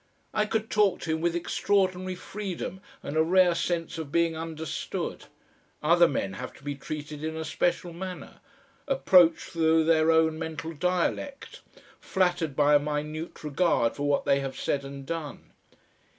[0.33, 5.25] I could talk to him with extraordinary freedom and a rare sense of being understood.
[5.83, 8.39] Other men have to be treated in a special manner;
[8.87, 11.61] approached through their own mental dialect,
[11.99, 15.51] flattered by a minute regard for what they have said and done.